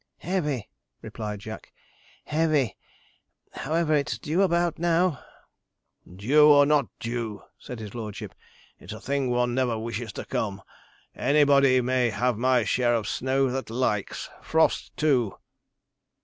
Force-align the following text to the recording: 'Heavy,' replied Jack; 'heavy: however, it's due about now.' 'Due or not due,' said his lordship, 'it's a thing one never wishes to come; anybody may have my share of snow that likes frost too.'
'Heavy,' 0.17 0.67
replied 1.03 1.41
Jack; 1.41 1.71
'heavy: 2.25 2.75
however, 3.51 3.93
it's 3.93 4.17
due 4.17 4.41
about 4.41 4.79
now.' 4.79 5.19
'Due 6.15 6.47
or 6.49 6.65
not 6.65 6.87
due,' 6.99 7.43
said 7.59 7.77
his 7.77 7.93
lordship, 7.93 8.33
'it's 8.79 8.93
a 8.93 8.99
thing 8.99 9.29
one 9.29 9.53
never 9.53 9.77
wishes 9.77 10.11
to 10.13 10.25
come; 10.25 10.63
anybody 11.15 11.81
may 11.81 12.09
have 12.09 12.35
my 12.35 12.63
share 12.63 12.95
of 12.95 13.07
snow 13.07 13.51
that 13.51 13.69
likes 13.69 14.27
frost 14.41 14.91
too.' 14.97 15.37